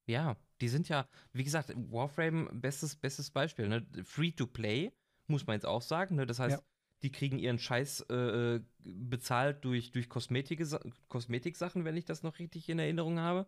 [0.07, 3.85] Ja, die sind ja, wie gesagt, Warframe, bestes, bestes Beispiel, ne?
[4.03, 4.91] Free to play,
[5.27, 6.25] muss man jetzt auch sagen, ne?
[6.25, 6.63] Das heißt, ja.
[7.01, 10.63] Die kriegen ihren Scheiß äh, äh bezahlt durch, durch Kosmetik,
[11.09, 13.47] Kosmetiksachen, wenn ich das noch richtig in Erinnerung habe.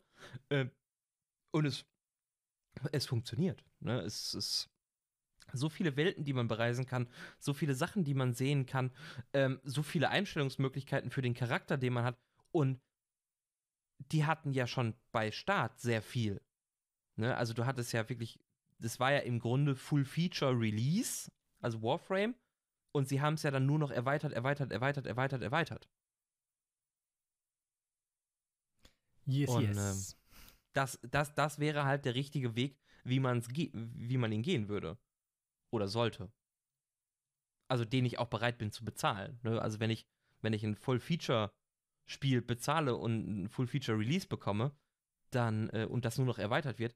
[0.49, 0.67] Äh,
[1.51, 1.85] und es,
[2.91, 3.63] es funktioniert.
[3.79, 4.01] Ne?
[4.01, 4.69] Es ist
[5.53, 7.09] so viele Welten, die man bereisen kann,
[7.39, 8.91] so viele Sachen, die man sehen kann,
[9.33, 12.17] ähm, so viele Einstellungsmöglichkeiten für den Charakter, den man hat.
[12.51, 12.79] Und
[13.97, 16.41] die hatten ja schon bei Start sehr viel.
[17.15, 17.35] Ne?
[17.35, 18.39] Also du hattest ja wirklich,
[18.79, 22.35] das war ja im Grunde Full Feature Release, also Warframe,
[22.91, 25.89] und sie haben es ja dann nur noch erweitert, erweitert, erweitert, erweitert, erweitert.
[29.25, 30.13] Yes, und, yes.
[30.13, 30.17] Ähm,
[30.73, 34.97] das, das, das wäre halt der richtige Weg, wie, man's wie man ihn gehen würde.
[35.71, 36.31] Oder sollte.
[37.69, 39.39] Also den ich auch bereit bin zu bezahlen.
[39.43, 39.61] Ne?
[39.61, 40.05] Also wenn ich,
[40.41, 44.75] wenn ich ein Full-Feature-Spiel bezahle und ein Full-Feature-Release bekomme,
[45.29, 46.95] dann, äh, und das nur noch erweitert wird,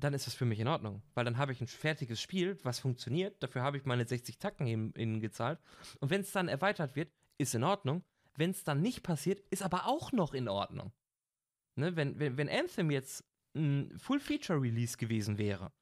[0.00, 1.02] dann ist das für mich in Ordnung.
[1.14, 3.42] Weil dann habe ich ein fertiges Spiel, was funktioniert.
[3.42, 5.58] Dafür habe ich meine 60 Tacken ihnen gezahlt.
[6.00, 8.02] Und wenn es dann erweitert wird, ist in Ordnung.
[8.36, 10.92] Wenn es dann nicht passiert, ist aber auch noch in Ordnung.
[11.76, 15.72] Ne, wenn, wenn, wenn Anthem jetzt ein Full-Feature-Release gewesen wäre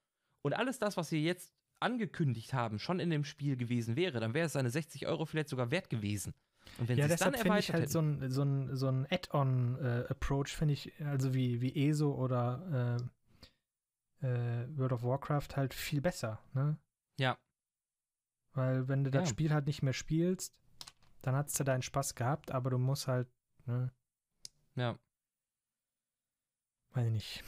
[0.42, 4.35] und alles das, was sie jetzt angekündigt haben, schon in dem Spiel gewesen wäre, dann
[4.35, 6.35] wäre es seine 60 Euro vielleicht sogar wert gewesen.
[6.79, 10.57] Und wenn ja, deshalb finde ich halt so ein, so ein, so ein Add-on-Approach, äh,
[10.57, 13.02] finde ich, also wie, wie ESO oder äh,
[14.22, 16.79] äh, World of Warcraft halt viel besser, ne?
[17.18, 17.38] Ja.
[18.52, 19.20] Weil wenn du ja.
[19.20, 20.55] das Spiel halt nicht mehr spielst,
[21.22, 23.29] dann hast du deinen Spaß gehabt, aber du musst halt,
[23.66, 23.92] ne?
[24.74, 24.98] Ja.
[26.92, 27.44] Weiß ich nicht.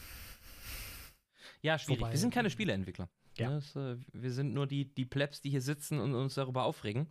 [1.63, 2.01] Ja, schwierig.
[2.01, 3.09] Wobei, wir sind keine Spieleentwickler.
[3.37, 3.51] Ja.
[3.51, 7.09] Das, äh, wir sind nur die, die Plebs, die hier sitzen und uns darüber aufregen.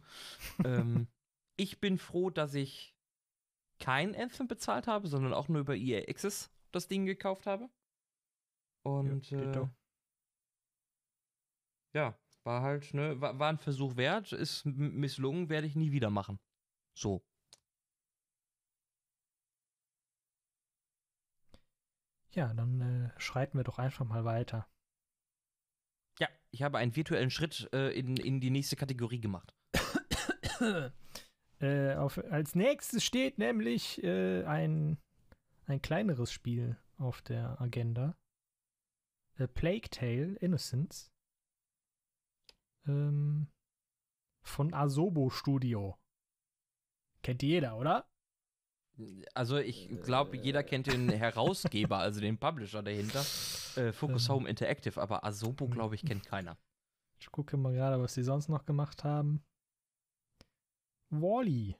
[0.63, 1.07] ähm,
[1.57, 2.95] ich bin froh, dass ich
[3.79, 7.69] kein Anthem bezahlt habe, sondern auch nur über EA Access das Ding gekauft habe.
[8.87, 9.67] Und ja, äh,
[11.93, 16.09] ja war halt, ne, war, war, ein Versuch wert, ist misslungen, werde ich nie wieder
[16.09, 16.39] machen.
[16.97, 17.21] So.
[22.31, 24.67] Ja, dann äh, schreiten wir doch einfach mal weiter.
[26.19, 29.53] Ja, ich habe einen virtuellen Schritt äh, in, in die nächste Kategorie gemacht.
[31.59, 34.97] äh, auf, als nächstes steht nämlich äh, ein,
[35.65, 38.15] ein kleineres Spiel auf der Agenda.
[39.39, 41.11] A Plague Tale Innocence.
[42.87, 43.47] Ähm,
[44.41, 45.97] von Asobo Studio.
[47.21, 48.09] Kennt jeder, oder?
[49.35, 53.19] Also ich glaube, jeder kennt den Herausgeber, also den Publisher dahinter,
[53.75, 54.35] äh, Focus ähm.
[54.35, 55.71] Home Interactive, aber Asobo, hm.
[55.71, 56.57] glaube ich, kennt keiner.
[57.19, 59.43] Ich gucke mal gerade, was sie sonst noch gemacht haben.
[61.09, 61.75] Wally.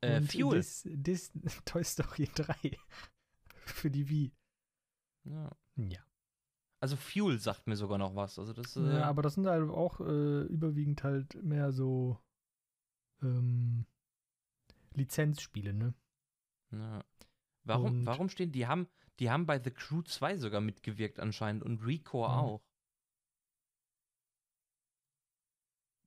[0.00, 0.58] Äh, Fuel.
[0.58, 1.32] Dis, Dis,
[1.64, 2.54] Toy Story 3
[3.54, 4.32] für die Wii.
[5.24, 5.50] Ja.
[5.76, 6.05] ja.
[6.86, 8.38] Also Fuel sagt mir sogar noch was.
[8.38, 12.16] Also das, äh, ja, aber das sind halt auch äh, überwiegend halt mehr so
[13.22, 13.86] ähm,
[14.94, 15.94] Lizenzspiele, ne?
[16.70, 17.02] Ja.
[17.64, 18.86] Warum, warum stehen, die haben,
[19.18, 22.38] Die haben bei The Crew 2 sogar mitgewirkt anscheinend und Recore Mhm.
[22.38, 22.62] auch.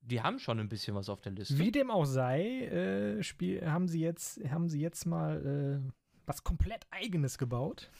[0.00, 1.58] Die haben schon ein bisschen was auf der Liste.
[1.58, 5.44] Wie dem auch sei, äh, Spiel, haben sie jetzt, haben sie jetzt mal
[5.84, 5.92] äh,
[6.24, 7.90] was komplett eigenes gebaut.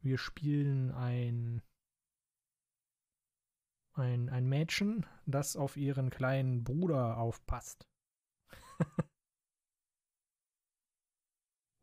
[0.00, 1.62] Wir spielen ein,
[3.94, 7.88] ein, ein Mädchen, das auf ihren kleinen Bruder aufpasst.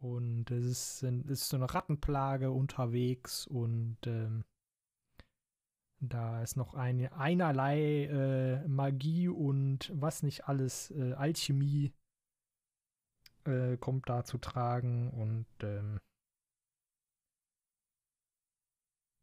[0.01, 4.43] Und es ist, ist so eine Rattenplage unterwegs und ähm,
[6.01, 11.93] da ist noch eine, einerlei äh, Magie und was nicht alles, äh, Alchemie
[13.45, 15.99] äh, kommt da zu tragen und ähm,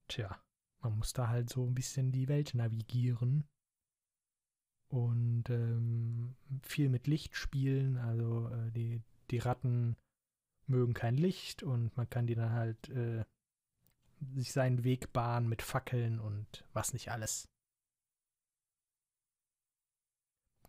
[0.07, 0.41] tja,
[0.81, 3.49] man muss da halt so ein bisschen die Welt navigieren
[4.89, 9.97] und ähm, viel mit Licht spielen, also äh, die, die Ratten
[10.67, 13.25] mögen kein Licht und man kann die dann halt äh,
[14.35, 17.49] sich seinen Weg bahnen mit Fackeln und was nicht alles.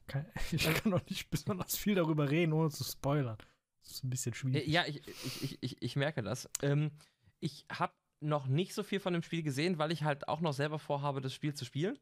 [0.51, 3.37] Ich kann noch nicht besonders viel darüber reden, ohne zu spoilern.
[3.83, 4.67] Das ist ein bisschen schwierig.
[4.67, 6.49] Äh, Ja, ich, ich, ich, ich, ich merke das.
[6.61, 6.91] Ähm,
[7.39, 10.53] ich habe noch nicht so viel von dem Spiel gesehen, weil ich halt auch noch
[10.53, 11.97] selber vorhabe, das Spiel zu spielen.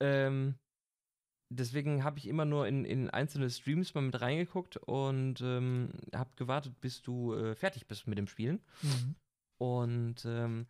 [0.00, 0.58] Ähm,
[1.50, 6.30] deswegen habe ich immer nur in, in einzelne Streams mal mit reingeguckt und ähm, habe
[6.36, 8.62] gewartet, bis du äh, fertig bist mit dem Spielen.
[8.82, 9.16] Mhm.
[9.58, 10.66] Und ähm,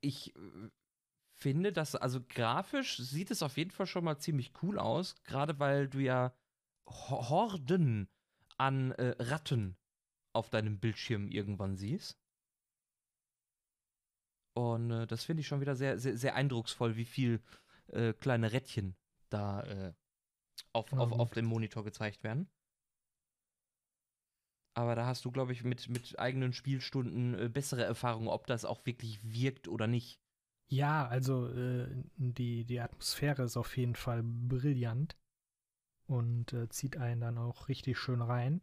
[0.00, 0.32] ich
[1.34, 5.58] finde, dass, also grafisch sieht es auf jeden Fall schon mal ziemlich cool aus, gerade
[5.58, 6.34] weil du ja
[6.88, 8.08] Ho- Horden
[8.58, 9.76] an äh, Ratten
[10.32, 12.18] auf deinem Bildschirm irgendwann siehst.
[14.54, 17.42] Und äh, das finde ich schon wieder sehr, sehr, sehr eindrucksvoll, wie viel
[17.88, 18.96] äh, kleine Rädchen
[19.28, 19.92] da äh,
[20.72, 22.48] auf, Ja, auf, auf dem Monitor gezeigt werden.
[24.76, 28.64] Aber da hast du, glaube ich, mit, mit eigenen Spielstunden äh, bessere Erfahrungen, ob das
[28.64, 30.20] auch wirklich wirkt oder nicht.
[30.68, 35.16] Ja, also äh, die, die Atmosphäre ist auf jeden Fall brillant
[36.06, 38.60] und äh, zieht einen dann auch richtig schön rein.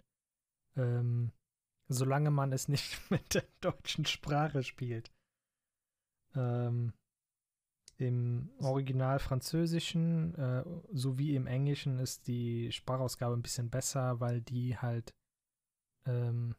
[0.76, 1.32] Ähm,
[1.88, 5.12] solange man es nicht mit der deutschen Sprache spielt.
[6.36, 6.93] Ähm,
[7.97, 14.78] Im Original Französischen äh, sowie im Englischen ist die Sprachausgabe ein bisschen besser, weil die
[14.78, 15.13] halt,
[16.06, 16.56] ähm,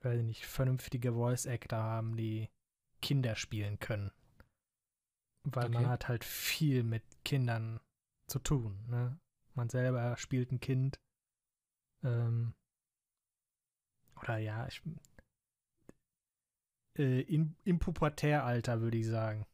[0.00, 2.48] weiß ich nicht, vernünftige Voice Actor haben, die
[3.02, 4.10] Kinder spielen können.
[5.44, 5.86] Weil man Okay.
[5.86, 7.80] hat halt viel mit Kindern
[8.28, 8.84] zu tun.
[8.88, 9.18] Ne?
[9.54, 11.00] Man selber spielt ein Kind.
[12.02, 12.54] Ähm,
[14.20, 14.82] oder ja, ich,
[16.98, 19.46] äh, in, im Pubertäralter würde ich sagen.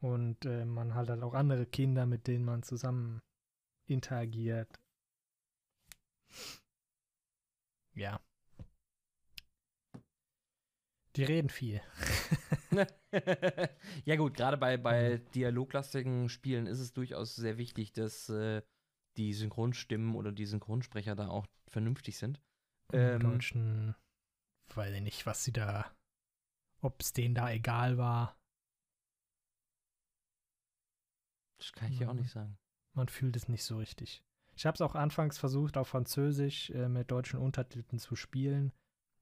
[0.00, 3.22] Und äh, man hat halt auch andere Kinder, mit denen man zusammen
[3.86, 4.79] interagiert.
[7.94, 8.20] Ja.
[11.16, 11.80] Die reden viel.
[14.04, 18.62] ja gut, gerade bei, bei dialoglastigen Spielen ist es durchaus sehr wichtig, dass äh,
[19.16, 22.40] die Synchronstimmen oder die Synchronsprecher da auch vernünftig sind.
[22.92, 23.96] Ähm, Deutschen
[24.74, 25.90] weiß ich nicht, was sie da,
[26.80, 28.36] ob es denen da egal war.
[31.58, 32.20] Das kann ich dir auch Mhm.
[32.20, 32.56] nicht sagen.
[32.94, 34.22] Man fühlt es nicht so richtig.
[34.56, 38.72] Ich habe es auch anfangs versucht, auf Französisch äh, mit deutschen Untertiteln zu spielen.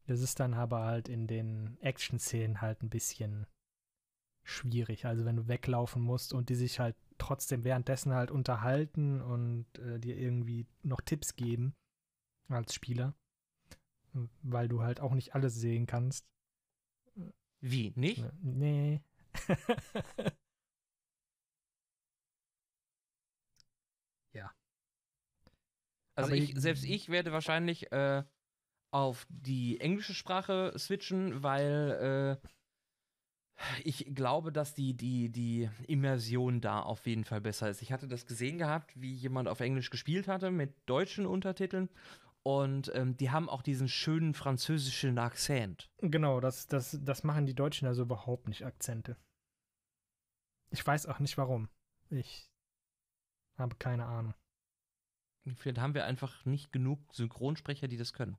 [0.07, 3.47] Das ist dann aber halt in den Action-Szenen halt ein bisschen
[4.43, 5.05] schwierig.
[5.07, 9.99] Also wenn du weglaufen musst und die sich halt trotzdem währenddessen halt unterhalten und äh,
[9.99, 11.75] dir irgendwie noch Tipps geben
[12.49, 13.15] als Spieler,
[14.43, 16.27] weil du halt auch nicht alles sehen kannst.
[17.61, 17.93] Wie?
[17.97, 18.23] Nicht?
[18.23, 19.03] Ne- Nee.
[26.19, 28.23] Also ich- selbst ich werde wahrscheinlich äh,
[28.91, 32.49] auf die englische Sprache switchen, weil äh,
[33.85, 37.83] ich glaube, dass die, die, die Immersion da auf jeden Fall besser ist.
[37.83, 41.89] Ich hatte das gesehen gehabt, wie jemand auf Englisch gespielt hatte mit deutschen Untertiteln.
[42.45, 45.91] Und ähm, die haben auch diesen schönen französischen Akzent.
[46.01, 49.17] Genau, das, das, das machen die Deutschen also überhaupt nicht, Akzente.
[50.71, 51.69] Ich weiß auch nicht warum.
[52.11, 52.49] Ich
[53.59, 54.35] habe keine Ahnung.
[55.57, 58.37] Vielleicht haben wir einfach nicht genug Synchronsprecher, die das können.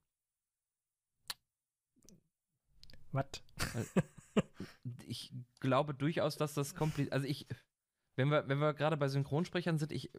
[3.11, 3.25] Was?
[5.07, 7.13] ich glaube durchaus, dass das kompliziert.
[7.13, 7.47] Also ich,
[8.15, 10.11] wenn wir, wenn wir gerade bei Synchronsprechern sind, ich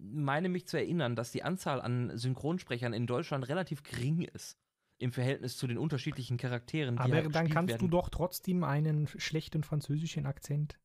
[0.00, 4.58] meine mich zu erinnern, dass die Anzahl an Synchronsprechern in Deutschland relativ gering ist.
[4.98, 6.96] Im Verhältnis zu den unterschiedlichen Charakteren.
[6.96, 7.88] Die Aber halt dann kannst werden.
[7.88, 10.78] du doch trotzdem einen schlechten französischen Akzent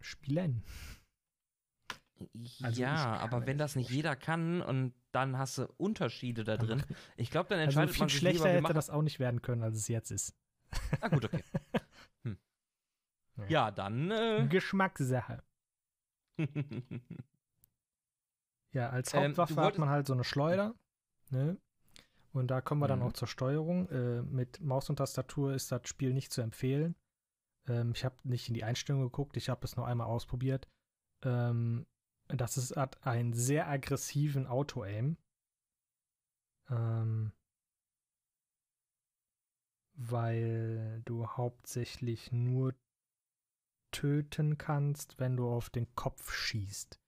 [0.00, 0.62] spielen.
[2.62, 6.82] Also ja, aber wenn das nicht jeder kann und dann hast du Unterschiede da drin,
[7.16, 9.18] ich glaube, dann also entscheidet also viel man sich schlechter lieber, hätte das auch nicht
[9.18, 10.34] werden können, als es jetzt ist.
[11.00, 11.42] Ah gut, okay.
[12.24, 12.36] Hm.
[13.48, 15.42] Ja, dann äh, Geschmackssache.
[18.72, 20.74] ja, als ähm, Hauptwaffe ähm, hat man halt so eine Schleuder,
[21.30, 21.56] ne?
[22.32, 23.06] Und da kommen wir dann mhm.
[23.06, 23.88] auch zur Steuerung.
[23.90, 26.94] Äh, mit Maus und Tastatur ist das Spiel nicht zu empfehlen.
[27.68, 30.68] Ähm, ich habe nicht in die Einstellung geguckt, ich habe es nur einmal ausprobiert.
[31.24, 31.86] Ähm,
[32.28, 35.16] das ist, hat einen sehr aggressiven Auto-Aim.
[36.70, 37.32] Ähm,
[39.94, 42.74] weil du hauptsächlich nur
[43.90, 47.00] töten kannst, wenn du auf den Kopf schießt.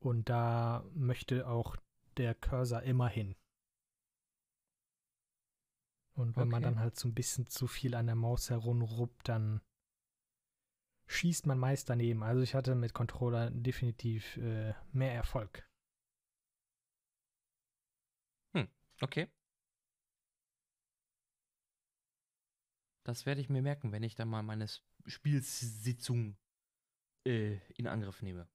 [0.00, 1.76] Und da möchte auch
[2.16, 3.34] der Cursor immer hin.
[6.14, 6.50] Und wenn okay.
[6.50, 9.60] man dann halt so ein bisschen zu viel an der Maus herumruppt, dann
[11.08, 12.22] schießt man meist daneben.
[12.22, 15.68] Also ich hatte mit Controller definitiv äh, mehr Erfolg.
[18.54, 18.68] Hm,
[19.00, 19.28] okay.
[23.04, 24.66] Das werde ich mir merken, wenn ich dann mal meine
[25.06, 26.36] Spielsitzung
[27.26, 28.46] äh, in Angriff nehme.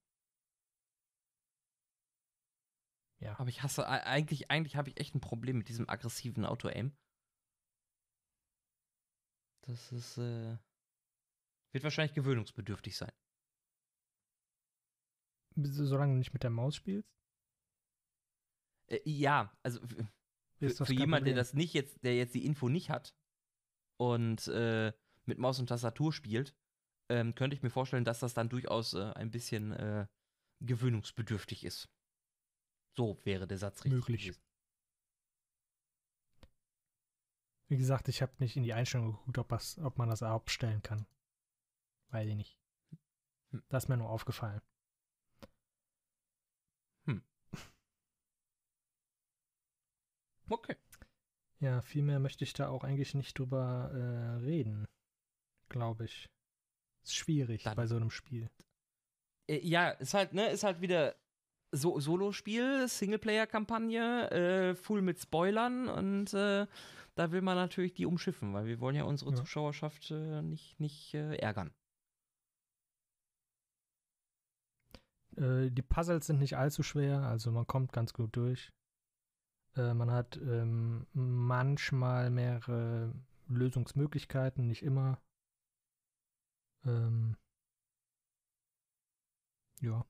[3.18, 3.38] Ja.
[3.38, 6.96] Aber ich hasse, eigentlich, eigentlich habe ich echt ein Problem mit diesem aggressiven Auto-Aim.
[9.62, 10.58] Das ist, äh,
[11.74, 13.12] wird wahrscheinlich gewöhnungsbedürftig sein.
[15.56, 17.08] Solange du nicht mit der Maus spielst?
[18.86, 19.80] Äh, ja, also
[20.58, 23.14] für, für jemanden, der das nicht jetzt, der jetzt die Info nicht hat
[23.98, 24.92] und äh,
[25.26, 26.56] mit Maus und Tastatur spielt,
[27.08, 30.06] ähm, könnte ich mir vorstellen, dass das dann durchaus äh, ein bisschen äh,
[30.60, 31.88] gewöhnungsbedürftig ist.
[32.96, 33.92] So wäre der Satz richtig.
[33.92, 34.22] Möglich.
[34.22, 34.40] Gewesen.
[37.68, 41.06] Wie gesagt, ich habe nicht in die Einstellung geguckt, ob, ob man das abstellen kann.
[42.14, 42.56] Weiß ich nicht.
[43.50, 43.64] Hm.
[43.68, 44.62] Das ist mir nur aufgefallen.
[47.06, 47.22] Hm.
[50.48, 50.76] Okay.
[51.58, 54.86] Ja, viel mehr möchte ich da auch eigentlich nicht drüber äh, reden,
[55.70, 56.28] glaube ich.
[57.02, 58.50] Ist schwierig Dann, bei so einem Spiel.
[59.48, 61.16] Äh, ja, ist halt, ne, ist halt wieder
[61.72, 66.66] so Solo-Spiel, Singleplayer-Kampagne, äh, full mit Spoilern und äh,
[67.14, 69.36] da will man natürlich die umschiffen, weil wir wollen ja unsere ja.
[69.36, 71.72] Zuschauerschaft äh, nicht, nicht äh, ärgern.
[75.36, 78.72] Äh, die Puzzles sind nicht allzu schwer, also man kommt ganz gut durch.
[79.76, 83.12] Äh, man hat ähm, manchmal mehrere
[83.48, 85.20] Lösungsmöglichkeiten, nicht immer.
[86.84, 87.36] Ähm,
[89.80, 90.06] ja.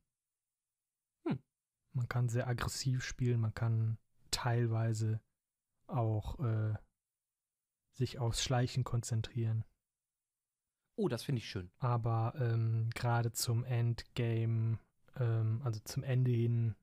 [1.26, 1.42] Hm.
[1.92, 3.98] Man kann sehr aggressiv spielen, man kann
[4.30, 5.20] teilweise
[5.86, 6.74] auch äh,
[7.92, 9.64] sich aufs Schleichen konzentrieren.
[10.96, 11.70] Oh, das finde ich schön.
[11.78, 14.78] Aber ähm, gerade zum Endgame,
[15.16, 16.74] ähm, also zum Ende hin,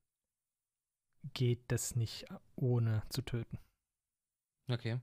[1.33, 3.59] geht das nicht ohne zu töten.
[4.69, 4.99] Okay.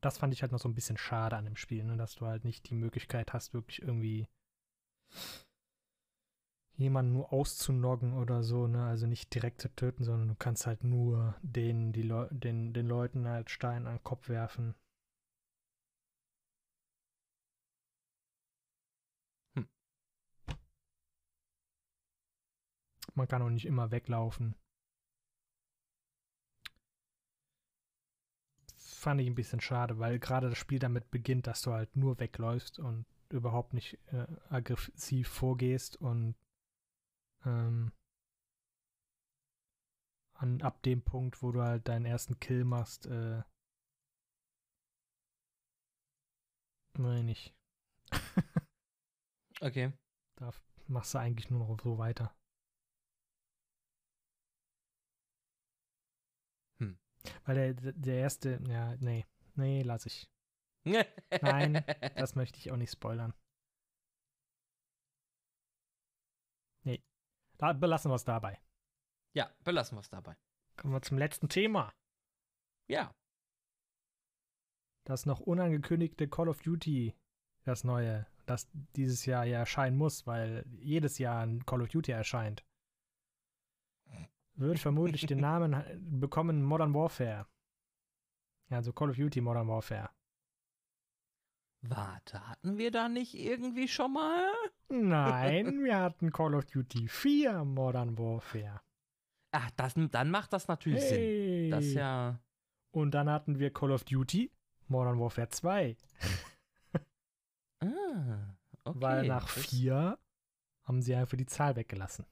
[0.00, 1.96] Das fand ich halt noch so ein bisschen schade an dem Spiel, ne?
[1.96, 4.28] dass du halt nicht die Möglichkeit hast, wirklich irgendwie
[6.76, 8.84] jemanden nur auszunoggen oder so, ne?
[8.84, 12.86] Also nicht direkt zu töten, sondern du kannst halt nur den, die Leu den, den
[12.86, 14.74] Leuten halt Stein an den Kopf werfen.
[23.14, 24.56] Man kann auch nicht immer weglaufen.
[28.76, 32.18] Fand ich ein bisschen schade, weil gerade das Spiel damit beginnt, dass du halt nur
[32.18, 36.34] wegläufst und überhaupt nicht äh, aggressiv vorgehst und
[37.44, 37.92] ähm,
[40.34, 43.42] an, ab dem Punkt, wo du halt deinen ersten Kill machst, äh,
[46.98, 47.54] meine ich.
[49.60, 49.92] okay.
[50.36, 50.52] Da
[50.88, 52.34] machst du eigentlich nur noch so weiter.
[57.44, 60.28] Weil der, der erste, ja, nee, nee, lass ich.
[61.42, 61.84] Nein,
[62.16, 63.32] das möchte ich auch nicht spoilern.
[66.84, 67.02] Nee,
[67.58, 68.60] da belassen wir es dabei.
[69.34, 70.36] Ja, belassen wir es dabei.
[70.76, 71.92] Kommen wir zum letzten Thema.
[72.88, 73.14] Ja.
[75.06, 77.14] Das noch unangekündigte Call of Duty,
[77.64, 82.12] das neue, das dieses Jahr ja erscheinen muss, weil jedes Jahr ein Call of Duty
[82.12, 82.64] erscheint.
[84.56, 85.82] Wird vermutlich den Namen
[86.20, 87.46] bekommen Modern Warfare.
[88.70, 90.10] Ja, also Call of Duty Modern Warfare.
[91.82, 94.50] Warte, hatten wir da nicht irgendwie schon mal?
[94.88, 98.80] Nein, wir hatten Call of Duty 4 Modern Warfare.
[99.50, 101.70] Ach, das, dann macht das natürlich Sinn.
[101.70, 102.40] Das ja.
[102.90, 104.50] Und dann hatten wir Call of Duty
[104.88, 105.96] Modern Warfare 2.
[107.80, 109.00] ah, okay.
[109.00, 110.18] Weil nach 4
[110.84, 112.24] haben sie einfach die Zahl weggelassen.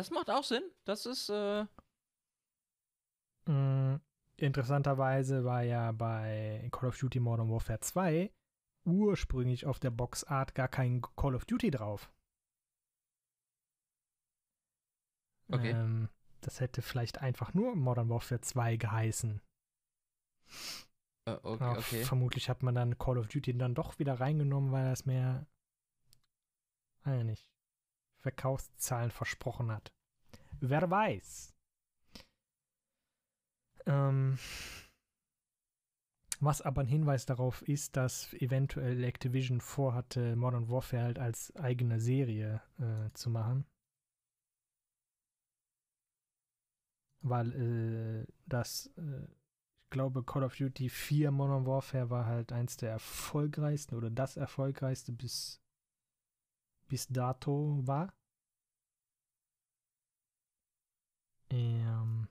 [0.00, 0.62] Das macht auch Sinn.
[0.86, 1.28] Das ist.
[1.28, 1.66] Äh
[3.44, 4.00] mm,
[4.38, 8.32] interessanterweise war ja bei Call of Duty Modern Warfare 2
[8.86, 12.10] ursprünglich auf der Boxart gar kein Call of Duty drauf.
[15.48, 15.72] Okay.
[15.72, 16.08] Ähm,
[16.40, 19.42] das hätte vielleicht einfach nur Modern Warfare 2 geheißen.
[21.28, 22.04] Uh, okay, okay.
[22.04, 25.46] Vermutlich hat man dann Call of Duty dann doch wieder reingenommen, weil das mehr,
[27.04, 27.50] weiß nicht,
[28.20, 29.92] Verkaufszahlen versprochen hat.
[30.60, 31.54] Wer weiß.
[33.86, 34.38] Ähm,
[36.40, 42.00] was aber ein Hinweis darauf ist, dass eventuell Activision vorhatte, Modern Warfare halt als eigene
[42.00, 43.66] Serie äh, zu machen.
[47.22, 49.24] Weil äh, das, äh,
[49.82, 54.38] ich glaube, Call of Duty 4 Modern Warfare war halt eins der erfolgreichsten oder das
[54.38, 55.60] erfolgreichste bis,
[56.90, 58.12] bis dato war.
[61.50, 62.28] Ähm,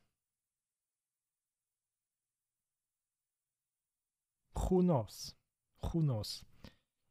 [4.53, 5.36] who knows?
[5.82, 6.45] Who knows?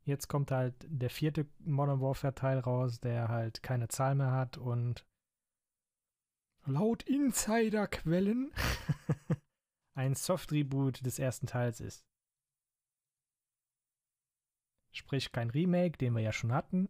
[0.04, 4.56] Jetzt kommt halt der vierte Modern Warfare Teil raus, der halt keine Zahl mehr hat
[4.58, 5.06] und
[6.66, 8.52] laut Insiderquellen
[9.94, 12.06] ein Soft-Reboot des ersten Teils ist.
[14.92, 16.88] Sprich kein Remake, den wir ja schon hatten.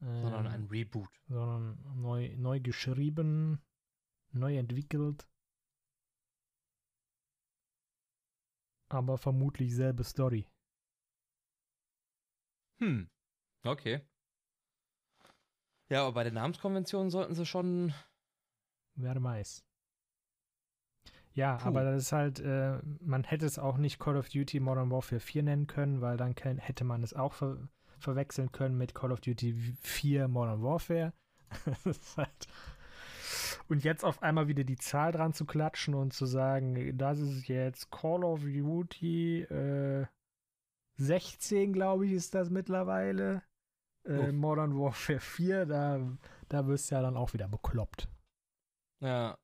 [0.00, 1.10] Sondern ein Reboot.
[1.28, 3.60] Sondern neu, neu geschrieben,
[4.32, 5.28] neu entwickelt.
[8.88, 10.46] aber vermutlich selbe Story.
[12.78, 13.08] Hm.
[13.64, 14.00] Okay.
[15.90, 17.94] Ja, aber bei der Namenskonvention sollten sie schon.
[18.94, 19.64] Wer weiß.
[21.32, 21.68] Ja, Puh.
[21.68, 25.20] aber das ist halt, äh, man hätte es auch nicht Call of Duty Modern Warfare
[25.20, 27.68] 4 nennen können, weil dann hätte man es auch ver
[27.98, 31.12] verwechseln können mit Call of Duty 4 Modern Warfare.
[32.16, 32.48] halt
[33.68, 37.48] und jetzt auf einmal wieder die Zahl dran zu klatschen und zu sagen, das ist
[37.48, 40.06] jetzt Call of Duty äh,
[40.96, 43.42] 16, glaube ich, ist das mittlerweile.
[44.04, 46.00] Äh, Modern Warfare 4, da,
[46.48, 48.08] da wirst du ja dann auch wieder bekloppt.
[49.00, 49.38] Ja.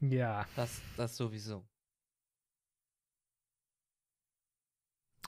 [0.00, 0.46] Ja.
[0.56, 1.64] Das, das sowieso.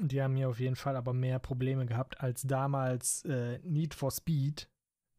[0.00, 4.10] Die haben hier auf jeden Fall aber mehr Probleme gehabt als damals äh, Need for
[4.10, 4.68] Speed,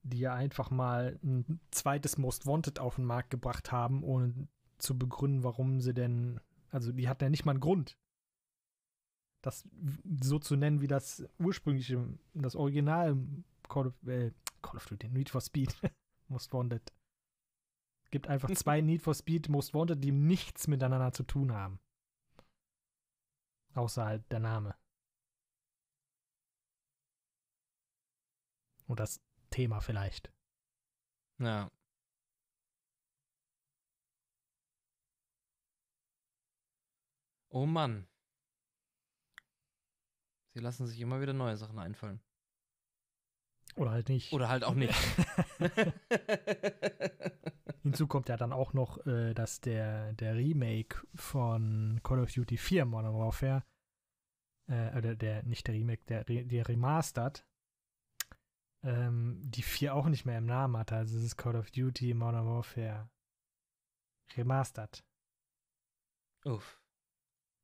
[0.01, 4.47] die ja einfach mal ein zweites Most Wanted auf den Markt gebracht haben, ohne
[4.78, 7.97] zu begründen, warum sie denn, also die hatten ja nicht mal einen Grund,
[9.41, 9.67] das
[10.21, 13.17] so zu nennen, wie das ursprüngliche, das Original
[13.69, 15.76] Call of, äh, Call of Duty, Need for Speed,
[16.28, 16.93] Most Wanted.
[18.03, 21.80] Es gibt einfach zwei Need for Speed Most Wanted, die nichts miteinander zu tun haben.
[23.74, 24.76] Außer halt der Name.
[28.88, 30.32] Und das Thema vielleicht.
[31.39, 31.71] Ja.
[37.49, 38.07] Oh Mann.
[40.53, 42.19] Sie lassen sich immer wieder neue Sachen einfallen.
[43.76, 44.32] Oder halt nicht.
[44.34, 44.93] Oder halt auch nicht.
[47.84, 52.55] Hinzu kommt ja dann auch noch, äh, dass der, der Remake von Call of Duty
[52.55, 53.63] 4 Modern Warfare,
[54.69, 57.45] äh, oder der, nicht der Remake, der, der Remastered,
[58.84, 60.95] ähm, die 4 auch nicht mehr im Namen hatte.
[60.95, 63.09] Also es ist Call of Duty Modern Warfare
[64.38, 65.03] Remastered.
[66.45, 66.81] Uff.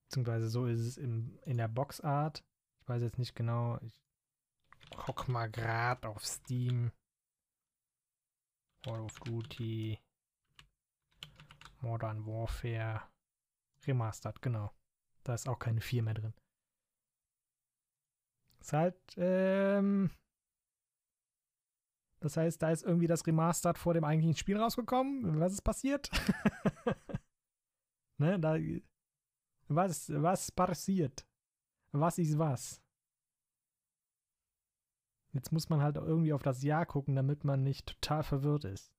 [0.10, 2.44] Beziehungsweise so ist es im, in der Boxart.
[2.82, 3.80] Ich weiß jetzt nicht genau.
[3.82, 4.02] Ich
[4.98, 6.92] guck mal grad auf Steam.
[8.84, 9.98] Call of Duty
[11.82, 13.02] Modern Warfare
[13.86, 14.72] Remastered, genau.
[15.24, 16.34] Da ist auch keine 4 mehr drin.
[18.60, 20.12] Ist halt, ähm,
[22.20, 25.40] das heißt, da ist irgendwie das Remastered vor dem eigentlichen Spiel rausgekommen.
[25.40, 26.12] Was ist passiert?
[28.18, 28.58] ne, da,
[29.70, 31.26] was, was passiert?
[31.92, 32.82] Was ist was?
[35.32, 38.92] Jetzt muss man halt irgendwie auf das Jahr gucken, damit man nicht total verwirrt ist.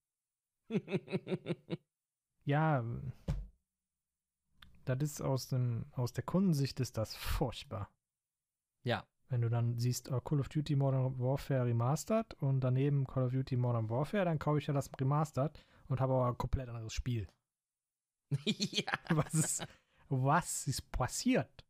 [2.45, 2.85] ja,
[4.85, 7.91] das ist aus, dem, aus der Kundensicht ist das furchtbar.
[8.85, 9.07] Ja.
[9.29, 13.33] Wenn du dann siehst, oh, Call of Duty Modern Warfare Remastered und daneben Call of
[13.33, 16.93] Duty Modern Warfare, dann kaufe ich ja das Remastered und habe aber ein komplett anderes
[16.93, 17.29] Spiel.
[18.45, 18.93] ja.
[19.11, 19.67] Was ist,
[20.09, 21.65] was ist passiert?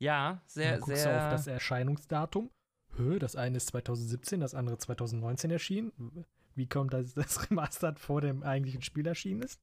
[0.00, 1.12] Ja, sehr, dann guckst sehr.
[1.12, 2.50] du auf das Erscheinungsdatum.
[2.96, 6.24] Hö, das eine ist 2017, das andere 2019 erschienen.
[6.54, 9.60] Wie kommt das, das Remastered vor dem eigentlichen Spiel erschienen ist?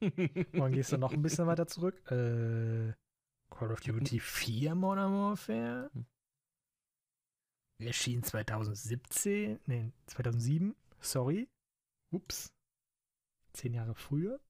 [0.52, 1.96] Dann gehst du noch ein bisschen weiter zurück.
[2.10, 2.92] Äh,
[3.50, 5.90] Call of Duty 4 Modern Warfare?
[5.94, 6.06] Hm.
[7.80, 9.60] Erschien 2017?
[9.66, 10.74] Nee, 2007.
[11.00, 11.48] Sorry.
[12.12, 12.52] Ups.
[13.52, 14.40] Zehn Jahre früher.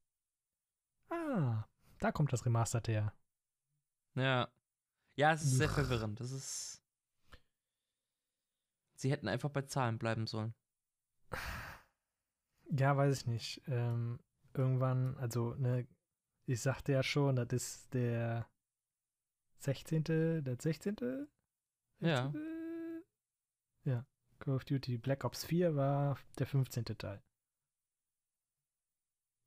[1.10, 1.64] Ah,
[1.98, 3.14] da kommt das Remastered her.
[4.16, 4.48] ja.
[5.16, 6.18] Ja, es ist sehr verwirrend.
[6.18, 6.82] Das ist.
[8.94, 10.54] Sie hätten einfach bei Zahlen bleiben sollen.
[12.70, 13.62] Ja, weiß ich nicht.
[13.66, 14.20] Ähm,
[14.54, 15.86] irgendwann, also, ne,
[16.46, 18.48] ich sagte ja schon, das ist der
[19.58, 20.96] 16., der 16.
[22.00, 22.30] Ja.
[22.30, 23.04] 16.?
[23.84, 24.06] Ja.
[24.38, 26.84] Call of Duty Black Ops 4 war der 15.
[26.84, 27.22] Teil.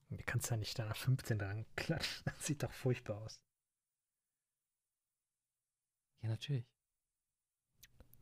[0.09, 2.23] Du kannst ja nicht da nach 15 dran klatschen.
[2.25, 3.41] Das sieht doch furchtbar aus.
[6.21, 6.65] Ja, natürlich.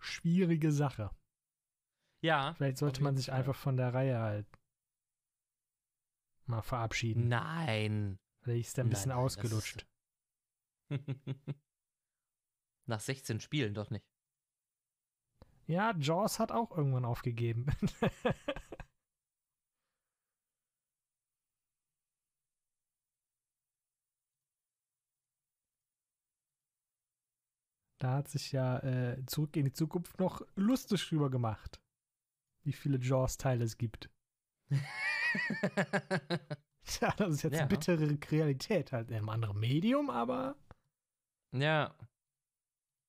[0.05, 1.09] Schwierige Sache.
[2.21, 2.53] Ja.
[2.55, 4.47] Vielleicht sollte man sich einfach von der Reihe halt
[6.45, 7.27] mal verabschieden.
[7.27, 8.19] Nein.
[8.41, 9.87] Vielleicht ist der ein Nein, bisschen nein, ausgelutscht.
[12.87, 14.05] Nach 16 Spielen doch nicht.
[15.67, 17.65] Ja, Jaws hat auch irgendwann aufgegeben.
[28.05, 31.81] da hat sich ja äh, zurück in die Zukunft noch lustig drüber gemacht,
[32.63, 34.11] wie viele Jaws-Teile es gibt.
[37.01, 37.65] Ja, das ist jetzt Ja.
[37.65, 40.55] bittere Realität, halt in einem anderen Medium, aber
[41.51, 41.95] ja.